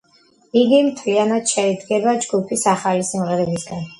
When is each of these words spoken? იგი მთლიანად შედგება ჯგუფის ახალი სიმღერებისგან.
იგი 0.61 0.79
მთლიანად 0.87 1.51
შედგება 1.51 2.15
ჯგუფის 2.25 2.65
ახალი 2.75 3.09
სიმღერებისგან. 3.13 3.87